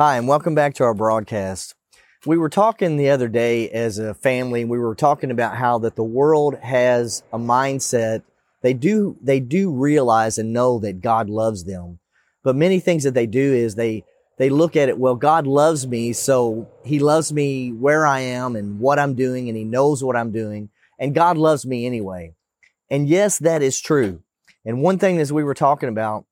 [0.00, 1.74] Hi, and welcome back to our broadcast.
[2.24, 5.96] We were talking the other day as a family, we were talking about how that
[5.96, 8.22] the world has a mindset.
[8.62, 11.98] They do, they do realize and know that God loves them.
[12.44, 14.04] But many things that they do is they,
[14.36, 18.54] they look at it, well, God loves me, so he loves me where I am
[18.54, 20.70] and what I'm doing, and he knows what I'm doing,
[21.00, 22.36] and God loves me anyway.
[22.88, 24.22] And yes, that is true.
[24.64, 26.24] And one thing as we were talking about,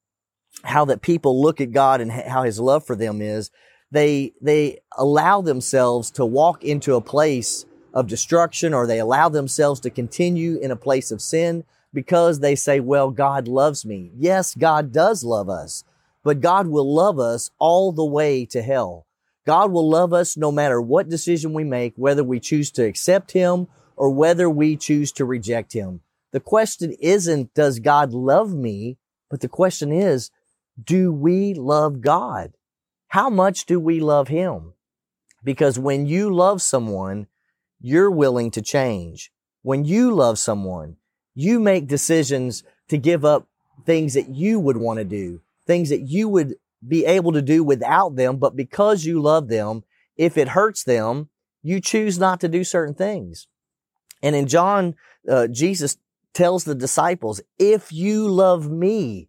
[0.66, 3.50] how that people look at God and how his love for them is,
[3.90, 9.80] they, they allow themselves to walk into a place of destruction or they allow themselves
[9.80, 14.10] to continue in a place of sin because they say, well, God loves me.
[14.16, 15.84] Yes, God does love us,
[16.22, 19.06] but God will love us all the way to hell.
[19.46, 23.32] God will love us no matter what decision we make, whether we choose to accept
[23.32, 26.00] Him or whether we choose to reject Him.
[26.32, 28.98] The question isn't, does God love me?
[29.30, 30.30] But the question is,
[30.82, 32.52] do we love God?
[33.08, 34.74] How much do we love Him?
[35.42, 37.28] Because when you love someone,
[37.80, 39.30] you're willing to change.
[39.62, 40.96] When you love someone,
[41.34, 43.46] you make decisions to give up
[43.84, 47.62] things that you would want to do, things that you would be able to do
[47.62, 48.36] without them.
[48.36, 49.84] But because you love them,
[50.16, 51.28] if it hurts them,
[51.62, 53.48] you choose not to do certain things.
[54.22, 54.94] And in John,
[55.28, 55.96] uh, Jesus
[56.32, 59.28] tells the disciples, if you love me,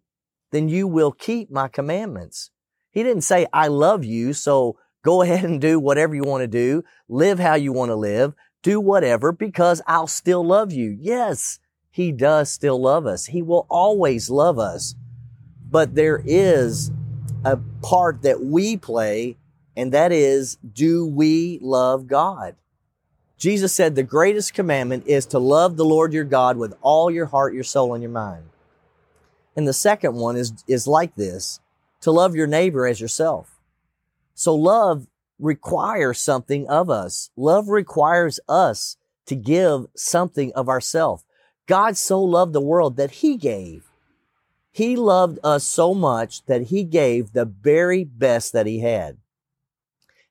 [0.50, 2.50] then you will keep my commandments.
[2.90, 6.48] He didn't say, I love you, so go ahead and do whatever you want to
[6.48, 10.96] do, live how you want to live, do whatever, because I'll still love you.
[10.98, 11.58] Yes,
[11.90, 13.26] He does still love us.
[13.26, 14.94] He will always love us.
[15.70, 16.90] But there is
[17.44, 19.36] a part that we play,
[19.76, 22.56] and that is, do we love God?
[23.36, 27.26] Jesus said the greatest commandment is to love the Lord your God with all your
[27.26, 28.44] heart, your soul, and your mind.
[29.58, 31.58] And the second one is, is like this,
[32.02, 33.58] to love your neighbor as yourself.
[34.32, 35.08] So love
[35.40, 37.30] requires something of us.
[37.36, 41.24] Love requires us to give something of ourself.
[41.66, 43.90] God so loved the world that he gave.
[44.70, 49.16] He loved us so much that he gave the very best that he had.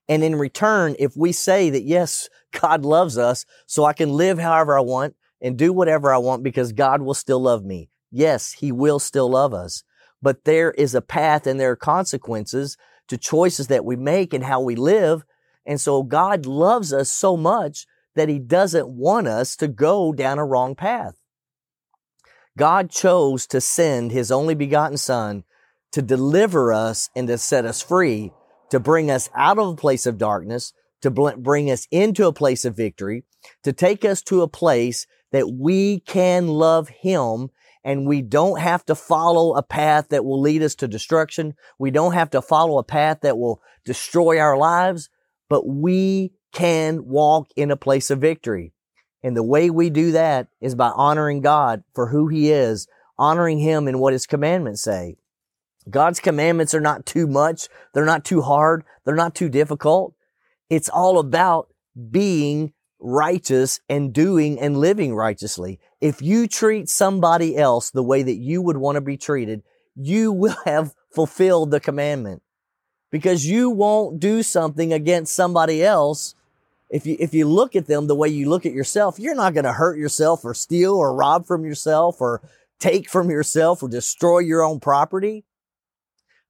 [0.08, 4.38] And in return, if we say that, yes, God loves us, so I can live
[4.38, 7.90] however I want and do whatever I want because God will still love me.
[8.10, 9.84] Yes, he will still love us,
[10.22, 12.76] but there is a path and there are consequences
[13.08, 15.24] to choices that we make and how we live.
[15.66, 20.38] And so God loves us so much that he doesn't want us to go down
[20.38, 21.14] a wrong path.
[22.56, 25.44] God chose to send his only begotten son
[25.92, 28.32] to deliver us and to set us free,
[28.70, 32.64] to bring us out of a place of darkness, to bring us into a place
[32.64, 33.24] of victory,
[33.62, 37.50] to take us to a place that we can love him
[37.84, 41.54] and we don't have to follow a path that will lead us to destruction.
[41.78, 45.08] We don't have to follow a path that will destroy our lives,
[45.48, 48.72] but we can walk in a place of victory.
[49.22, 52.86] And the way we do that is by honoring God for who he is,
[53.18, 55.16] honoring him and what his commandments say.
[55.90, 57.68] God's commandments are not too much.
[57.94, 58.84] They're not too hard.
[59.04, 60.14] They're not too difficult.
[60.68, 61.68] It's all about
[62.10, 65.78] being righteous and doing and living righteously.
[66.00, 69.62] If you treat somebody else the way that you would want to be treated,
[69.94, 72.42] you will have fulfilled the commandment
[73.10, 76.34] because you won't do something against somebody else.
[76.90, 79.54] If you, if you look at them the way you look at yourself, you're not
[79.54, 82.42] going to hurt yourself or steal or rob from yourself or
[82.78, 85.44] take from yourself or destroy your own property.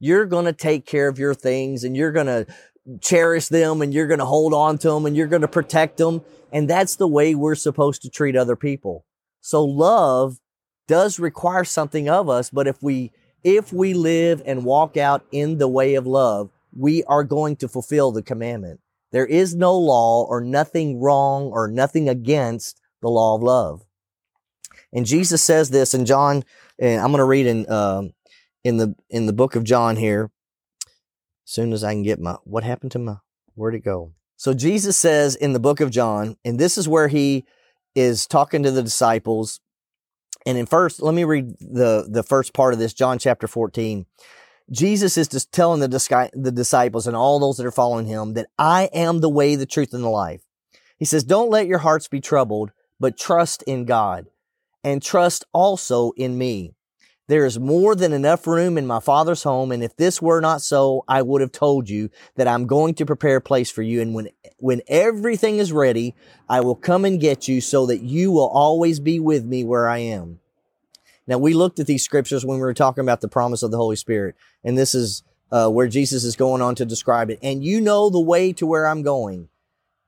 [0.00, 2.46] You're going to take care of your things and you're going to
[3.00, 5.98] cherish them and you're going to hold on to them and you're going to protect
[5.98, 6.22] them.
[6.52, 9.04] And that's the way we're supposed to treat other people.
[9.40, 10.38] So love
[10.86, 13.12] does require something of us, but if we,
[13.44, 17.68] if we live and walk out in the way of love, we are going to
[17.68, 18.80] fulfill the commandment.
[19.12, 23.84] There is no law or nothing wrong or nothing against the law of love.
[24.92, 26.44] And Jesus says this in John,
[26.78, 28.12] and I'm going to read in, um,
[28.64, 30.30] in the, in the book of John here.
[31.48, 33.16] Soon as I can get my, what happened to my,
[33.54, 34.12] where'd it go?
[34.36, 37.46] So Jesus says in the book of John, and this is where he
[37.94, 39.58] is talking to the disciples.
[40.44, 44.04] And in first, let me read the, the first part of this, John chapter 14.
[44.70, 48.50] Jesus is just telling the, the disciples and all those that are following him that
[48.58, 50.42] I am the way, the truth, and the life.
[50.98, 54.26] He says, don't let your hearts be troubled, but trust in God
[54.84, 56.74] and trust also in me.
[57.28, 59.70] There is more than enough room in my father's home.
[59.70, 63.06] And if this were not so, I would have told you that I'm going to
[63.06, 64.00] prepare a place for you.
[64.00, 66.14] And when, when everything is ready,
[66.48, 69.88] I will come and get you so that you will always be with me where
[69.88, 70.40] I am.
[71.26, 73.76] Now we looked at these scriptures when we were talking about the promise of the
[73.76, 74.34] Holy Spirit.
[74.64, 75.22] And this is
[75.52, 77.38] uh, where Jesus is going on to describe it.
[77.42, 79.50] And you know the way to where I'm going.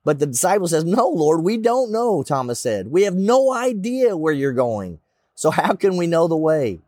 [0.05, 2.91] But the disciple says, No, Lord, we don't know, Thomas said.
[2.91, 5.01] We have no idea where you're going.
[5.35, 6.81] So how can we know the way?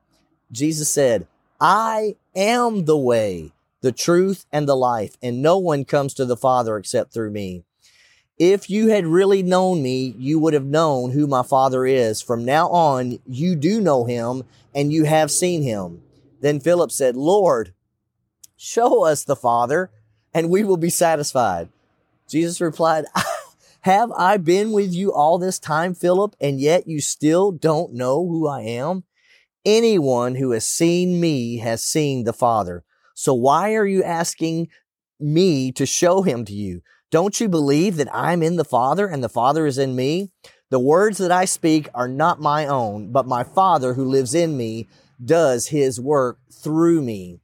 [0.52, 1.26] Jesus said,
[1.60, 6.36] I am the way, the truth, and the life, and no one comes to the
[6.36, 7.64] Father except through me.
[8.38, 12.20] If you had really known me, you would have known who my Father is.
[12.20, 14.44] From now on, you do know him
[14.74, 16.02] and you have seen him.
[16.40, 17.72] Then Philip said, Lord,
[18.56, 19.90] show us the Father
[20.34, 21.68] and we will be satisfied.
[22.28, 23.04] Jesus replied,
[23.82, 28.26] Have I been with you all this time, Philip, and yet you still don't know
[28.26, 29.04] who I am?
[29.64, 32.84] Anyone who has seen me has seen the Father.
[33.14, 34.68] So why are you asking
[35.20, 36.82] me to show him to you?
[37.10, 40.32] Don't you believe that I'm in the Father and the Father is in me?
[40.70, 44.56] The words that I speak are not my own, but my Father who lives in
[44.56, 44.88] me
[45.24, 47.38] does his work through me.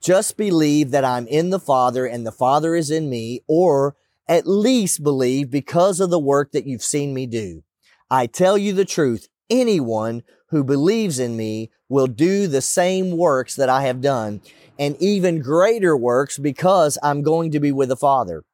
[0.00, 3.96] Just believe that I'm in the Father and the Father is in me, or
[4.28, 7.64] at least believe because of the work that you've seen me do.
[8.10, 9.28] I tell you the truth.
[9.48, 14.40] Anyone who believes in me will do the same works that I have done
[14.78, 18.44] and even greater works because I'm going to be with the Father.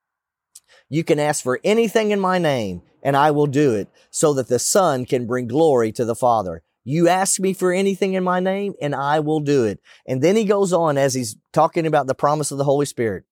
[0.88, 4.48] You can ask for anything in my name and I will do it so that
[4.48, 6.62] the Son can bring glory to the Father.
[6.84, 9.80] You ask me for anything in my name and I will do it.
[10.06, 13.24] And then he goes on as he's talking about the promise of the Holy Spirit.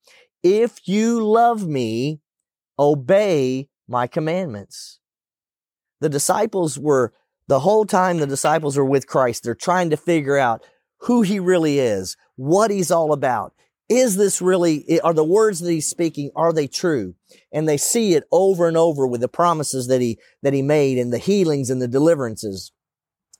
[0.42, 2.20] If you love me,
[2.78, 5.00] obey my commandments.
[6.00, 7.12] The disciples were,
[7.50, 10.64] the whole time the disciples are with Christ, they're trying to figure out
[10.98, 13.54] who he really is, what he's all about
[13.88, 17.16] is this really, are the words that he's speaking, are they true?
[17.52, 20.96] And they see it over and over with the promises that he, that he made
[20.96, 22.70] and the healings and the deliverances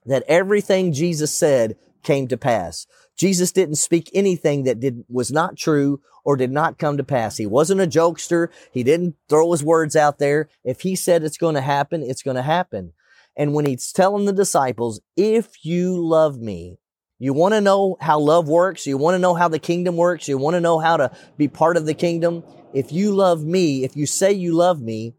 [0.04, 2.88] that everything Jesus said came to pass.
[3.16, 7.36] Jesus didn't speak anything that did, was not true or did not come to pass.
[7.36, 8.48] He wasn't a jokester.
[8.72, 10.48] He didn't throw his words out there.
[10.64, 12.92] If he said it's going to happen, it's going to happen.
[13.36, 16.78] And when he's telling the disciples, if you love me,
[17.18, 18.86] you want to know how love works.
[18.86, 20.26] You want to know how the kingdom works.
[20.28, 22.42] You want to know how to be part of the kingdom.
[22.72, 25.14] If you love me, if you say you love me,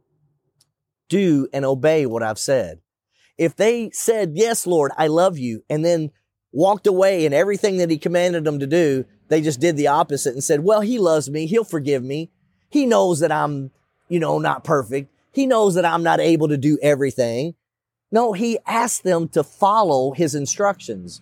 [1.10, 2.80] do and obey what I've said.
[3.38, 6.12] If they said, yes, Lord, I love you, and then
[6.52, 10.34] walked away and everything that he commanded them to do, they just did the opposite
[10.34, 11.46] and said, well, he loves me.
[11.46, 12.31] He'll forgive me.
[12.69, 13.72] He knows that I'm,
[14.10, 15.14] you know, not perfect.
[15.34, 17.56] He knows that I'm not able to do everything.
[18.12, 21.22] No, he asked them to follow his instructions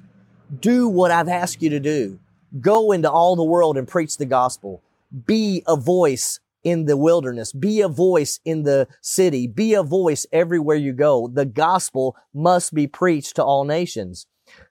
[0.59, 2.19] do what I've asked you to do.
[2.59, 4.81] Go into all the world and preach the gospel.
[5.25, 7.53] Be a voice in the wilderness.
[7.53, 9.47] Be a voice in the city.
[9.47, 11.27] Be a voice everywhere you go.
[11.27, 14.25] The gospel must be preached to all nations.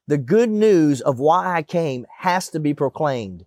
[0.07, 3.45] The good news of why I came has to be proclaimed.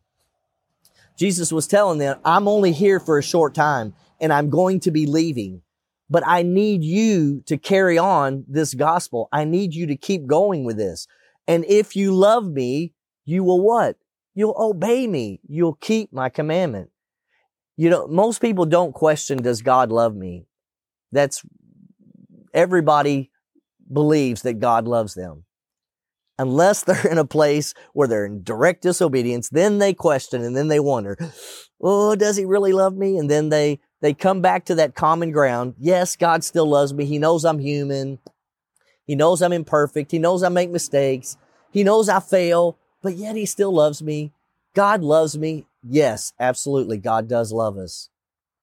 [1.17, 4.91] Jesus was telling them, I'm only here for a short time and I'm going to
[4.91, 5.61] be leaving,
[6.11, 9.29] but I need you to carry on this gospel.
[9.31, 11.07] I need you to keep going with this.
[11.47, 12.93] And if you love me,
[13.23, 13.95] you will what?
[14.35, 15.39] You'll obey me.
[15.47, 16.89] You'll keep my commandment.
[17.77, 20.47] You know, most people don't question, does God love me?
[21.13, 21.43] That's
[22.53, 23.31] everybody
[23.91, 25.45] believes that God loves them.
[26.37, 30.67] Unless they're in a place where they're in direct disobedience, then they question and then
[30.67, 31.17] they wonder,
[31.81, 33.17] oh, does he really love me?
[33.17, 35.75] And then they, they come back to that common ground.
[35.79, 37.05] Yes, God still loves me.
[37.05, 38.19] He knows I'm human.
[39.05, 40.11] He knows I'm imperfect.
[40.11, 41.37] He knows I make mistakes.
[41.71, 44.33] He knows I fail, but yet he still loves me.
[44.73, 45.65] God loves me.
[45.83, 46.97] Yes, absolutely.
[46.97, 48.09] God does love us.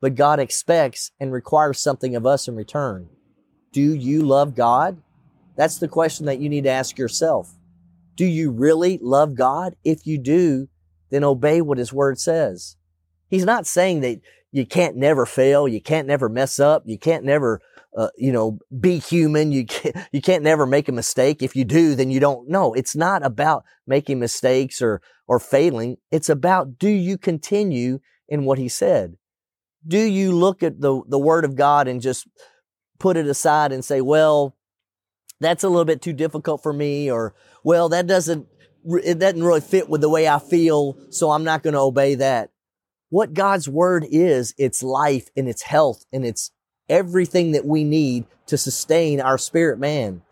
[0.01, 3.09] But God expects and requires something of us in return.
[3.73, 5.03] Do you love God?
[5.57, 7.55] That's the question that you need to ask yourself.
[8.17, 9.77] Do you really love God?
[9.85, 10.69] If you do,
[11.11, 12.77] then obey what his word says.
[13.29, 17.25] He's not saying that you can't never fail, you can't never mess up, you can't
[17.25, 17.61] never
[17.97, 19.51] uh, you know, be human.
[19.53, 21.43] You can't, you can't never make a mistake.
[21.43, 22.73] If you do, then you don't know.
[22.75, 25.97] It's not about making mistakes or, or failing.
[26.11, 29.17] It's about do you continue in what he said?
[29.87, 32.29] Do you look at the, the word of God and just
[32.99, 34.57] put it aside and say, well,
[35.41, 38.47] that's a little bit too difficult for me or, well, that doesn't,
[39.05, 40.99] it doesn't really fit with the way I feel.
[41.11, 42.51] So I'm not going to obey that.
[43.11, 46.51] What God's word is, it's life and it's health and it's
[46.89, 50.23] everything that we need to sustain our spirit man.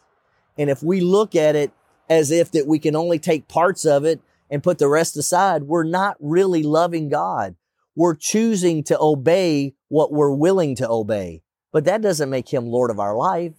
[0.59, 1.73] And if we look at it
[2.09, 5.65] as if that we can only take parts of it and put the rest aside,
[5.65, 7.57] we're not really loving God.
[7.95, 11.43] We're choosing to obey what we're willing to obey.
[11.73, 13.55] But that doesn't make him Lord of our life.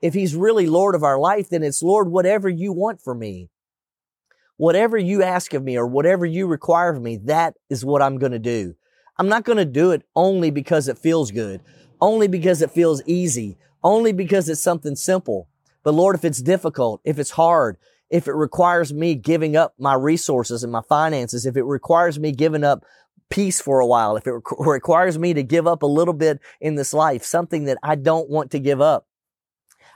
[0.00, 3.50] If he's really Lord of our life, then it's Lord, whatever you want for me.
[4.62, 8.16] Whatever you ask of me or whatever you require of me, that is what I'm
[8.16, 8.76] going to do.
[9.18, 11.60] I'm not going to do it only because it feels good,
[12.00, 15.48] only because it feels easy, only because it's something simple.
[15.82, 17.76] But Lord, if it's difficult, if it's hard,
[18.08, 22.30] if it requires me giving up my resources and my finances, if it requires me
[22.30, 22.84] giving up
[23.30, 26.76] peace for a while, if it requires me to give up a little bit in
[26.76, 29.08] this life, something that I don't want to give up.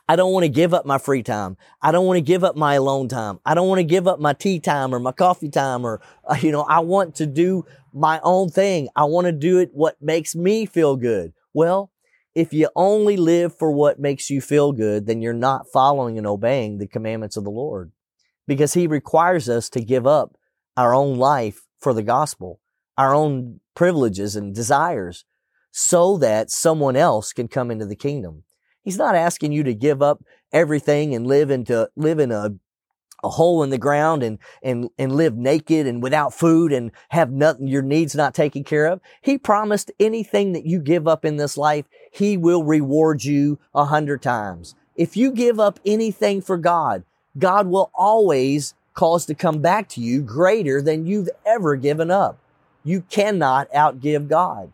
[0.09, 1.57] I don't want to give up my free time.
[1.83, 3.41] I don't want to give up my alone time.
[3.45, 6.37] I don't want to give up my tea time or my coffee time or, uh,
[6.41, 8.89] you know, I want to do my own thing.
[8.95, 11.33] I want to do it what makes me feel good.
[11.53, 11.91] Well,
[12.37, 16.27] if you only live for what makes you feel good, then you're not following and
[16.27, 17.91] obeying the commandments of the Lord
[18.47, 20.37] because he requires us to give up
[20.77, 22.61] our own life for the gospel,
[22.97, 25.25] our own privileges and desires
[25.73, 28.45] so that someone else can come into the kingdom.
[28.87, 32.55] He's not asking you to give up everything and live into, live in a,
[33.25, 37.33] a hole in the ground and, and, and live naked and without food and have
[37.33, 39.01] nothing, your needs not taken care of.
[39.21, 43.87] He promised anything that you give up in this life, he will reward you a
[43.87, 44.77] hundred times.
[44.95, 47.03] If you give up anything for God,
[47.37, 52.39] God will always cause to come back to you greater than you've ever given up.
[52.85, 54.71] You cannot outgive God.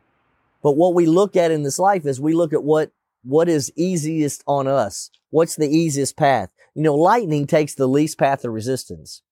[0.63, 2.91] But what we look at in this life is we look at what,
[3.23, 5.11] what is easiest on us.
[5.31, 6.51] What's the easiest path?
[6.75, 9.23] You know, lightning takes the least path of resistance.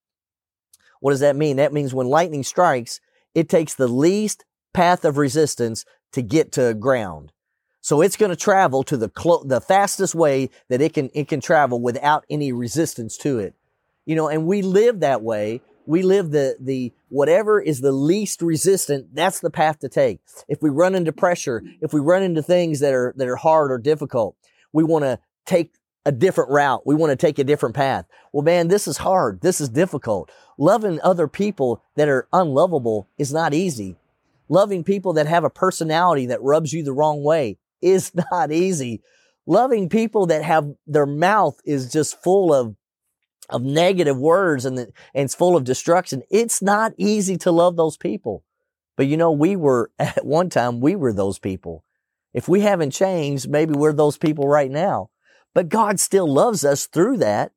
[1.00, 1.56] What does that mean?
[1.56, 3.00] That means when lightning strikes,
[3.35, 7.32] it takes the least path of resistance to get to ground.
[7.80, 11.28] So it's going to travel to the clo- the fastest way that it can it
[11.28, 13.54] can travel without any resistance to it.
[14.04, 15.62] You know, and we live that way.
[15.90, 20.20] We live the the whatever is the least resistant, that's the path to take.
[20.47, 23.73] If we run into pressure, if we run into things that are that are hard
[23.73, 24.37] or difficult,
[24.73, 25.75] we want to take
[26.06, 26.87] a different route.
[26.87, 28.06] We want to take a different path.
[28.32, 29.40] Well, man, this is hard.
[29.40, 30.30] This is difficult.
[30.56, 33.97] Loving other people that are unlovable is not easy.
[34.49, 39.02] Loving people that have a personality that rubs you the wrong way is not easy.
[39.44, 42.76] Loving people that have their mouth is just full of
[43.50, 46.23] of negative words and, and it's full of destruction.
[46.30, 48.45] It's not easy to love those people.
[48.97, 51.85] But you know, we were at one time, we were those people.
[52.33, 55.11] If we haven't changed, maybe we're those people right now.
[55.54, 57.52] But God still loves us through that,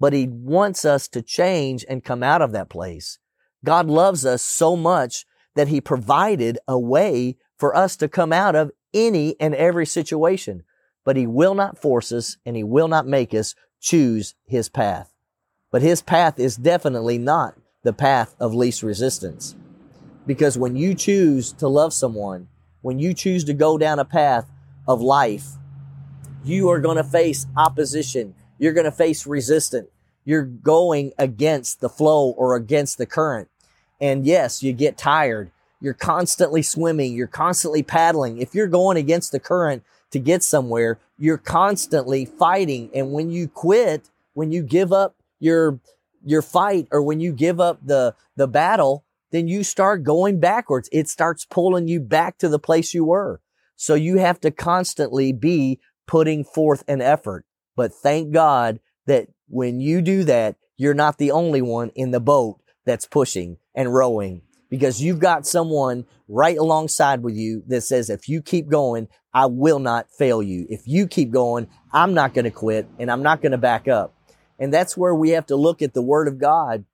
[0.00, 3.18] but He wants us to change and come out of that place.
[3.64, 5.24] God loves us so much
[5.54, 10.62] that He provided a way for us to come out of any and every situation,
[11.04, 15.12] but he will not force us and he will not make us choose his path.
[15.76, 19.54] But his path is definitely not the path of least resistance.
[20.26, 22.48] Because when you choose to love someone,
[22.80, 24.50] when you choose to go down a path
[24.88, 25.44] of life,
[26.42, 28.34] you are going to face opposition.
[28.58, 29.90] You're going to face resistance.
[30.24, 33.48] You're going against the flow or against the current.
[34.00, 35.50] And yes, you get tired.
[35.78, 37.12] You're constantly swimming.
[37.12, 38.38] You're constantly paddling.
[38.38, 42.88] If you're going against the current to get somewhere, you're constantly fighting.
[42.94, 45.80] And when you quit, when you give up your,
[46.24, 50.88] your fight or when you give up the, the battle, then you start going backwards.
[50.92, 53.40] It starts pulling you back to the place you were.
[53.76, 57.44] So you have to constantly be putting forth an effort.
[57.76, 62.20] But thank God that when you do that, you're not the only one in the
[62.20, 68.10] boat that's pushing and rowing because you've got someone right alongside with you that says,
[68.10, 70.66] if you keep going, I will not fail you.
[70.68, 73.86] If you keep going, I'm not going to quit and I'm not going to back
[73.86, 74.15] up.
[74.58, 76.84] And that's where we have to look at the word of God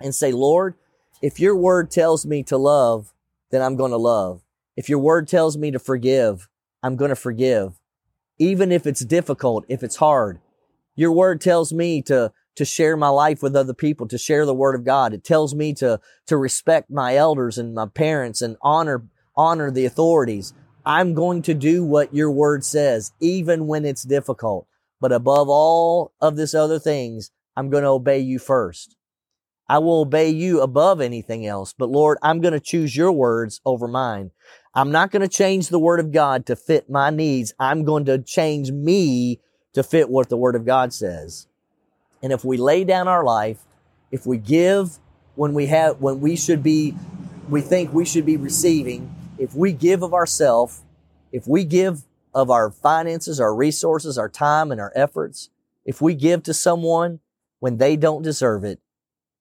[0.00, 0.74] and say, Lord,
[1.22, 3.12] if your word tells me to love,
[3.50, 4.42] then I'm going to love.
[4.76, 6.48] If your word tells me to forgive,
[6.82, 7.74] I'm going to forgive.
[8.38, 10.40] Even if it's difficult, if it's hard.
[10.96, 14.54] Your word tells me to to share my life with other people, to share the
[14.54, 15.12] word of God.
[15.12, 19.04] It tells me to, to respect my elders and my parents and honor,
[19.36, 20.54] honor the authorities.
[20.86, 24.66] I'm going to do what your word says, even when it's difficult.
[25.00, 28.96] But above all of this other things, I'm going to obey you first.
[29.68, 31.74] I will obey you above anything else.
[31.76, 34.30] But Lord, I'm going to choose your words over mine.
[34.74, 37.54] I'm not going to change the word of God to fit my needs.
[37.58, 39.40] I'm going to change me
[39.72, 41.46] to fit what the word of God says.
[42.22, 43.58] And if we lay down our life,
[44.10, 44.98] if we give
[45.34, 46.94] when we have, when we should be,
[47.48, 50.82] we think we should be receiving, if we give of ourselves,
[51.32, 52.02] if we give
[52.34, 55.50] of our finances, our resources, our time and our efforts,
[55.84, 57.20] if we give to someone
[57.60, 58.80] when they don't deserve it,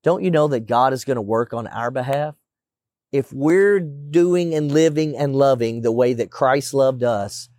[0.03, 2.35] don't you know that God is going to work on our behalf?
[3.11, 7.49] If we're doing and living and loving the way that Christ loved us,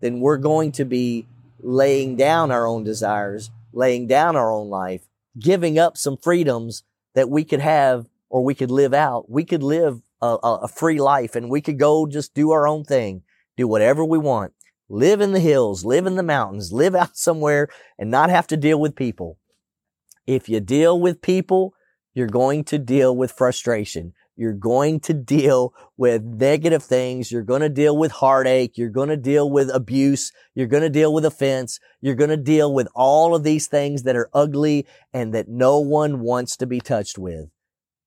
[0.00, 1.26] then we're going to be
[1.60, 5.02] laying down our own desires laying down our own life,
[5.38, 6.82] giving up some freedoms
[7.14, 9.30] that we could have or we could live out.
[9.30, 12.84] We could live a, a, free life and we could go just do our own
[12.84, 13.22] thing,
[13.56, 14.52] do whatever we want,
[14.90, 17.68] live in the hills, live in the mountains, live out somewhere
[17.98, 19.38] and not have to deal with people.
[20.26, 21.74] If you deal with people,
[22.12, 24.12] you're going to deal with frustration.
[24.36, 27.30] You're going to deal with negative things.
[27.30, 28.76] You're going to deal with heartache.
[28.76, 30.32] You're going to deal with abuse.
[30.54, 31.78] You're going to deal with offense.
[32.00, 35.78] You're going to deal with all of these things that are ugly and that no
[35.78, 37.50] one wants to be touched with.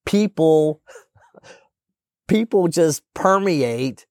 [0.04, 0.82] People,
[2.28, 4.06] people just permeate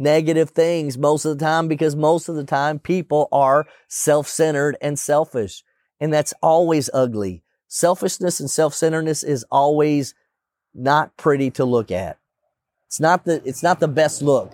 [0.00, 4.98] negative things most of the time because most of the time people are self-centered and
[4.98, 5.62] selfish.
[6.00, 7.44] And that's always ugly.
[7.68, 10.14] Selfishness and self-centeredness is always
[10.74, 12.18] not pretty to look at.
[12.86, 14.52] It's not the, it's not the best look.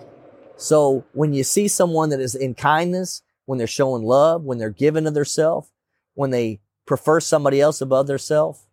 [0.57, 4.69] So when you see someone that is in kindness, when they're showing love, when they're
[4.69, 5.71] giving to themselves,
[6.13, 8.65] when they prefer somebody else above themselves,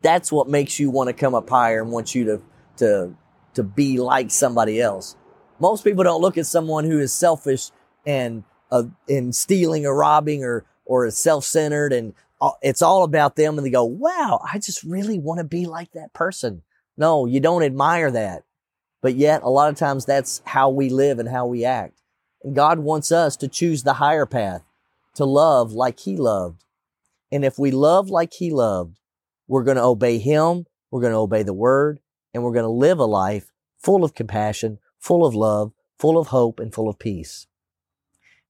[0.00, 2.42] that's what makes you want to come up higher and want you to,
[2.78, 3.14] to,
[3.54, 5.16] to be like somebody else.
[5.60, 7.70] Most people don't look at someone who is selfish
[8.06, 12.14] and, uh, in stealing or robbing or, or is self-centered and
[12.62, 15.92] it's all about them and they go, wow, I just really want to be like
[15.92, 16.62] that person.
[16.96, 18.44] No, you don't admire that.
[19.02, 22.00] But yet a lot of times that's how we live and how we act.
[22.42, 24.62] And God wants us to choose the higher path,
[25.14, 26.64] to love like he loved.
[27.30, 28.98] And if we love like he loved,
[29.46, 30.66] we're going to obey him.
[30.90, 32.00] We're going to obey the word
[32.32, 36.28] and we're going to live a life full of compassion, full of love, full of
[36.28, 37.46] hope and full of peace.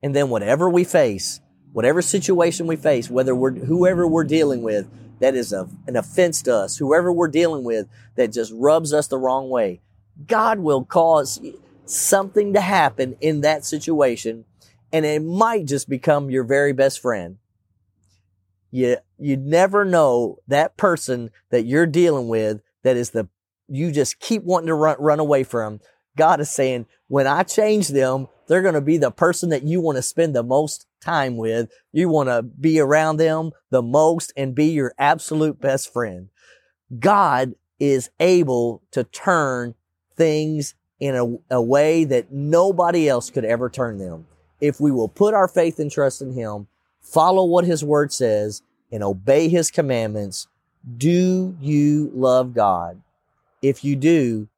[0.02, 1.40] And then whatever we face,
[1.72, 4.88] whatever situation we face, whether we're whoever we're dealing with
[5.20, 9.06] that is a, an offense to us, whoever we're dealing with that just rubs us
[9.06, 9.80] the wrong way,
[10.26, 11.40] God will cause
[11.84, 14.44] something to happen in that situation,
[14.92, 17.38] and it might just become your very best friend.
[18.70, 23.28] You you never know that person that you're dealing with that is the
[23.68, 25.80] you just keep wanting to run run away from.
[26.16, 29.80] God is saying, when I change them, they're going to be the person that you
[29.80, 31.70] want to spend the most time with.
[31.92, 36.28] You want to be around them the most and be your absolute best friend.
[36.98, 39.74] God is able to turn
[40.16, 44.26] things in a, a way that nobody else could ever turn them.
[44.60, 46.66] If we will put our faith and trust in Him,
[47.00, 50.48] follow what His Word says, and obey His commandments,
[50.96, 53.00] do you love God?
[53.62, 54.48] If you do,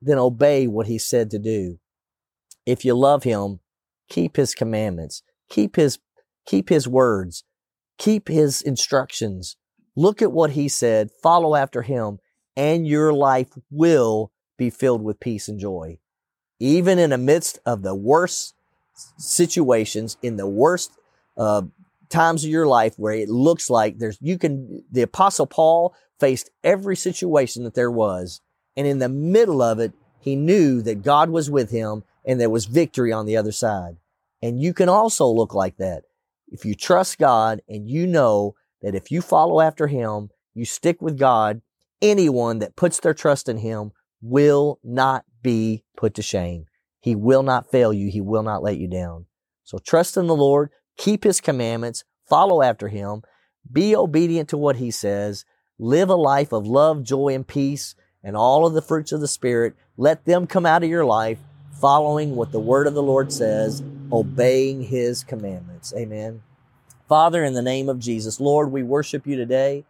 [0.00, 1.78] then obey what He said to do
[2.66, 3.60] if you love him,
[4.08, 5.98] keep his commandments, keep his,
[6.44, 7.44] keep his words,
[7.96, 9.56] keep his instructions.
[9.94, 12.18] Look at what he said, follow after him,
[12.56, 15.98] and your life will be filled with peace and joy.
[16.58, 18.54] Even in the midst of the worst
[19.16, 20.92] situations, in the worst
[21.36, 21.62] uh,
[22.08, 26.50] times of your life where it looks like there's, you can, the apostle Paul faced
[26.64, 28.40] every situation that there was.
[28.76, 32.50] And in the middle of it, he knew that God was with him and there
[32.50, 33.96] was victory on the other side.
[34.42, 36.02] And you can also look like that.
[36.48, 41.00] If you trust God and you know that if you follow after Him, you stick
[41.00, 41.62] with God,
[42.02, 46.66] anyone that puts their trust in Him will not be put to shame.
[47.00, 48.10] He will not fail you.
[48.10, 49.26] He will not let you down.
[49.64, 53.22] So trust in the Lord, keep His commandments, follow after Him,
[53.70, 55.44] be obedient to what He says,
[55.78, 59.28] live a life of love, joy, and peace, and all of the fruits of the
[59.28, 59.74] Spirit.
[59.96, 61.38] Let them come out of your life
[61.80, 65.92] following what the word of the Lord says, obeying his commandments.
[65.96, 66.42] Amen.
[67.08, 69.84] Father, in the name of Jesus, Lord, we worship you today.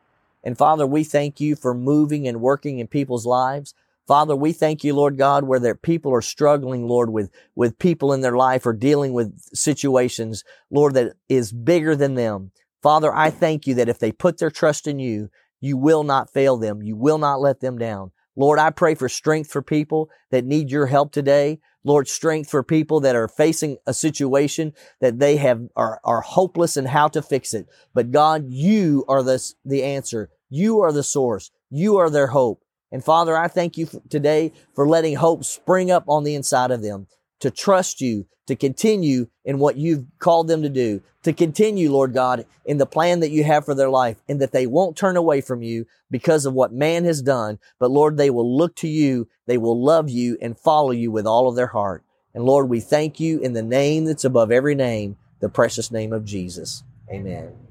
[0.44, 3.74] And Father, we thank you for moving and working in people's lives.
[4.06, 8.12] Father, we thank you, Lord God, where their people are struggling, Lord, with, with people
[8.12, 12.52] in their life or dealing with situations, Lord, that is bigger than them.
[12.82, 16.32] Father, I thank you that if they put their trust in you, you will not
[16.32, 16.82] fail them.
[16.82, 18.12] You will not let them down.
[18.36, 21.58] Lord, I pray for strength for people that need your help today.
[21.84, 26.76] Lord, strength for people that are facing a situation that they have are, are hopeless
[26.76, 27.66] and how to fix it.
[27.94, 30.30] But God, you are the, the answer.
[30.50, 31.50] You are the source.
[31.70, 32.62] You are their hope.
[32.92, 36.82] And Father, I thank you today for letting hope spring up on the inside of
[36.82, 37.06] them
[37.40, 42.14] to trust you, to continue in what you've called them to do, to continue, Lord
[42.14, 45.16] God, in the plan that you have for their life, and that they won't turn
[45.16, 47.58] away from you because of what man has done.
[47.78, 51.26] But Lord, they will look to you, they will love you and follow you with
[51.26, 52.04] all of their heart.
[52.34, 56.12] And Lord, we thank you in the name that's above every name, the precious name
[56.12, 56.84] of Jesus.
[57.10, 57.65] Amen.